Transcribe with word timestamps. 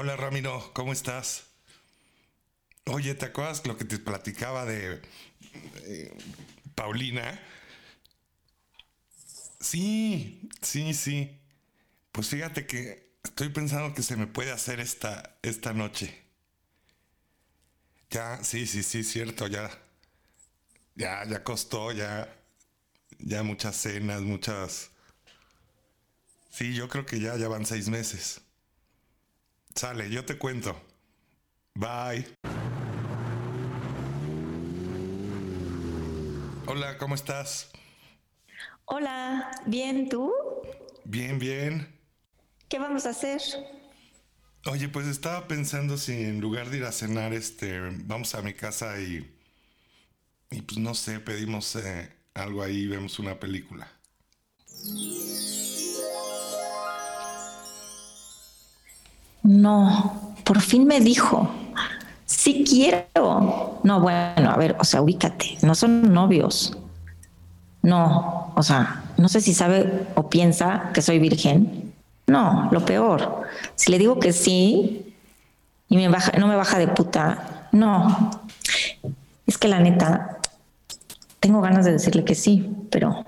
Hola 0.00 0.14
Ramiro, 0.14 0.70
¿cómo 0.74 0.92
estás? 0.92 1.48
Oye, 2.86 3.16
¿te 3.16 3.26
acuerdas 3.26 3.66
lo 3.66 3.76
que 3.76 3.84
te 3.84 3.98
platicaba 3.98 4.64
de 4.64 5.02
eh, 5.82 6.16
Paulina? 6.76 7.36
Sí, 9.58 10.48
sí, 10.62 10.94
sí. 10.94 11.36
Pues 12.12 12.28
fíjate 12.28 12.64
que 12.64 13.18
estoy 13.24 13.48
pensando 13.48 13.92
que 13.92 14.04
se 14.04 14.14
me 14.14 14.28
puede 14.28 14.52
hacer 14.52 14.78
esta, 14.78 15.36
esta 15.42 15.72
noche. 15.72 16.16
Ya, 18.10 18.44
sí, 18.44 18.68
sí, 18.68 18.84
sí, 18.84 19.02
cierto, 19.02 19.48
ya. 19.48 19.68
Ya, 20.94 21.24
ya 21.24 21.42
costó, 21.42 21.90
ya. 21.90 22.32
Ya 23.18 23.42
muchas 23.42 23.74
cenas, 23.74 24.20
muchas. 24.22 24.92
Sí, 26.50 26.72
yo 26.72 26.88
creo 26.88 27.04
que 27.04 27.18
ya, 27.18 27.36
ya 27.36 27.48
van 27.48 27.66
seis 27.66 27.88
meses. 27.88 28.42
Sale, 29.78 30.10
yo 30.10 30.24
te 30.24 30.36
cuento. 30.36 30.74
Bye. 31.76 32.26
Hola, 36.66 36.98
¿cómo 36.98 37.14
estás? 37.14 37.70
Hola, 38.86 39.52
¿bien 39.66 40.08
tú? 40.08 40.34
Bien, 41.04 41.38
bien. 41.38 41.96
¿Qué 42.68 42.80
vamos 42.80 43.06
a 43.06 43.10
hacer? 43.10 43.40
Oye, 44.66 44.88
pues 44.88 45.06
estaba 45.06 45.46
pensando 45.46 45.96
si 45.96 46.24
en 46.24 46.40
lugar 46.40 46.70
de 46.70 46.78
ir 46.78 46.84
a 46.84 46.90
cenar, 46.90 47.32
este, 47.32 47.78
vamos 48.04 48.34
a 48.34 48.42
mi 48.42 48.54
casa 48.54 49.00
y, 49.00 49.32
y 50.50 50.62
pues 50.62 50.78
no 50.78 50.96
sé, 50.96 51.20
pedimos 51.20 51.76
eh, 51.76 52.12
algo 52.34 52.64
ahí 52.64 52.78
y 52.78 52.88
vemos 52.88 53.20
una 53.20 53.38
película. 53.38 53.88
No, 59.48 60.34
por 60.44 60.60
fin 60.60 60.86
me 60.86 61.00
dijo. 61.00 61.48
Sí 62.26 62.64
quiero. 62.68 63.80
No, 63.82 63.98
bueno, 63.98 64.50
a 64.50 64.56
ver, 64.58 64.76
o 64.78 64.84
sea, 64.84 65.00
ubícate, 65.00 65.56
no 65.62 65.74
son 65.74 66.12
novios. 66.12 66.76
No, 67.80 68.52
o 68.54 68.62
sea, 68.62 69.04
no 69.16 69.26
sé 69.30 69.40
si 69.40 69.54
sabe 69.54 70.06
o 70.16 70.28
piensa 70.28 70.90
que 70.92 71.00
soy 71.00 71.18
virgen. 71.18 71.94
No, 72.26 72.68
lo 72.72 72.84
peor. 72.84 73.44
Si 73.74 73.90
le 73.90 73.98
digo 73.98 74.20
que 74.20 74.34
sí 74.34 75.14
y 75.88 75.96
me 75.96 76.08
baja, 76.08 76.32
no 76.38 76.46
me 76.46 76.56
baja 76.56 76.78
de 76.78 76.88
puta, 76.88 77.70
no. 77.72 78.30
Es 79.46 79.56
que 79.56 79.68
la 79.68 79.80
neta, 79.80 80.40
tengo 81.40 81.62
ganas 81.62 81.86
de 81.86 81.92
decirle 81.92 82.22
que 82.22 82.34
sí, 82.34 82.70
pero 82.90 83.24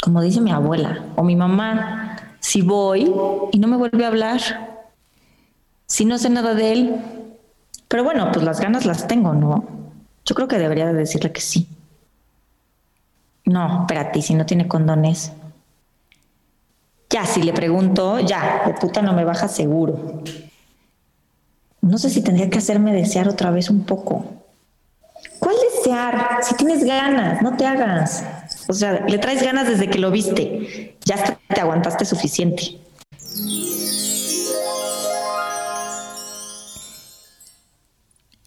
como 0.00 0.22
dice 0.22 0.40
mi 0.40 0.52
abuela 0.52 1.04
o 1.16 1.22
mi 1.22 1.36
mamá, 1.36 2.16
si 2.40 2.62
voy 2.62 3.12
y 3.52 3.58
no 3.58 3.68
me 3.68 3.76
vuelve 3.76 4.06
a 4.06 4.08
hablar, 4.08 4.77
si 5.98 6.04
no 6.04 6.16
sé 6.16 6.30
nada 6.30 6.54
de 6.54 6.70
él, 6.70 6.96
pero 7.88 8.04
bueno, 8.04 8.30
pues 8.30 8.44
las 8.44 8.60
ganas 8.60 8.86
las 8.86 9.08
tengo, 9.08 9.34
¿no? 9.34 9.66
Yo 10.24 10.36
creo 10.36 10.46
que 10.46 10.56
debería 10.56 10.86
de 10.86 10.92
decirle 10.92 11.32
que 11.32 11.40
sí. 11.40 11.66
No, 13.44 13.80
espérate, 13.80 14.22
si 14.22 14.34
no 14.34 14.46
tiene 14.46 14.68
condones. 14.68 15.32
Ya, 17.10 17.26
si 17.26 17.42
le 17.42 17.52
pregunto, 17.52 18.20
ya, 18.20 18.62
de 18.68 18.74
puta 18.74 19.02
no 19.02 19.12
me 19.12 19.24
baja 19.24 19.48
seguro. 19.48 20.22
No 21.80 21.98
sé 21.98 22.10
si 22.10 22.22
tendría 22.22 22.48
que 22.48 22.58
hacerme 22.58 22.92
desear 22.92 23.28
otra 23.28 23.50
vez 23.50 23.68
un 23.68 23.84
poco. 23.84 24.24
¿Cuál 25.40 25.56
desear? 25.74 26.38
Si 26.42 26.54
tienes 26.54 26.84
ganas, 26.84 27.42
no 27.42 27.56
te 27.56 27.66
hagas. 27.66 28.24
O 28.68 28.72
sea, 28.72 29.04
le 29.04 29.18
traes 29.18 29.42
ganas 29.42 29.66
desde 29.66 29.90
que 29.90 29.98
lo 29.98 30.12
viste. 30.12 30.96
Ya 31.04 31.36
te 31.52 31.60
aguantaste 31.60 32.04
suficiente. 32.04 32.78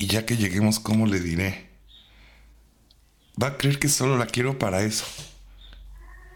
Y 0.00 0.06
ya 0.06 0.24
que 0.24 0.38
lleguemos, 0.38 0.80
¿cómo 0.80 1.06
le 1.06 1.20
diré? 1.20 1.68
Va 3.40 3.48
a 3.48 3.58
creer 3.58 3.78
que 3.78 3.90
solo 3.90 4.16
la 4.16 4.24
quiero 4.24 4.58
para 4.58 4.80
eso. 4.80 5.04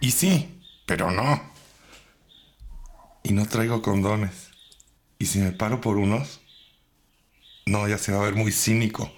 Y 0.01 0.11
sí, 0.11 0.63
pero 0.85 1.11
no. 1.11 1.41
Y 3.23 3.33
no 3.33 3.47
traigo 3.47 3.81
condones. 3.81 4.51
¿Y 5.19 5.25
si 5.25 5.39
me 5.39 5.51
paro 5.51 5.81
por 5.81 5.97
unos? 5.97 6.43
No, 7.65 7.89
ya 7.89 7.97
se 7.97 8.13
va 8.13 8.19
a 8.19 8.25
ver 8.25 8.35
muy 8.35 8.53
cínico. 8.53 9.11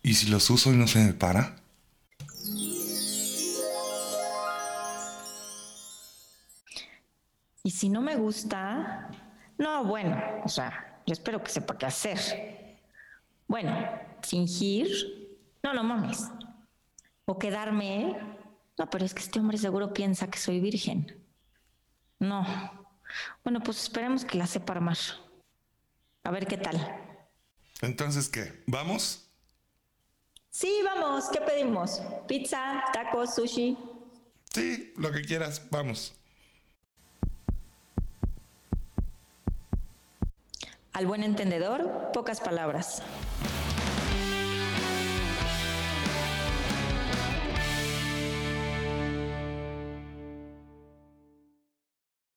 ¿Y 0.00 0.14
si 0.14 0.28
los 0.28 0.48
uso 0.48 0.72
y 0.72 0.76
no 0.76 0.86
se 0.86 1.00
me 1.00 1.12
para? 1.12 1.56
Y 7.64 7.70
si 7.72 7.88
no 7.88 8.00
me 8.00 8.14
gusta, 8.14 9.10
no, 9.58 9.84
bueno, 9.84 10.22
o 10.44 10.48
sea, 10.48 11.02
yo 11.04 11.14
espero 11.14 11.42
que 11.42 11.50
sepa 11.50 11.76
qué 11.76 11.86
hacer. 11.86 12.57
Bueno, 13.48 13.74
fingir, 14.22 14.88
no, 15.62 15.72
no 15.72 15.82
mames. 15.82 16.30
O 17.24 17.38
quedarme, 17.38 18.16
no, 18.78 18.90
pero 18.90 19.04
es 19.04 19.14
que 19.14 19.22
este 19.22 19.40
hombre 19.40 19.58
seguro 19.58 19.92
piensa 19.92 20.30
que 20.30 20.38
soy 20.38 20.60
virgen. 20.60 21.26
No. 22.18 22.46
Bueno, 23.42 23.60
pues 23.60 23.82
esperemos 23.82 24.24
que 24.24 24.38
la 24.38 24.46
sepa 24.46 24.74
armar. 24.74 24.98
A 26.24 26.30
ver 26.30 26.46
qué 26.46 26.58
tal. 26.58 26.78
Entonces, 27.80 28.28
¿qué? 28.28 28.62
¿Vamos? 28.66 29.30
Sí, 30.50 30.80
vamos. 30.84 31.28
¿Qué 31.30 31.40
pedimos? 31.40 32.02
¿Pizza, 32.26 32.84
tacos, 32.92 33.34
sushi? 33.34 33.78
Sí, 34.52 34.92
lo 34.96 35.10
que 35.10 35.22
quieras, 35.22 35.62
vamos. 35.70 36.14
Al 40.98 41.06
buen 41.06 41.22
entendedor, 41.22 42.10
pocas 42.12 42.40
palabras. 42.40 43.02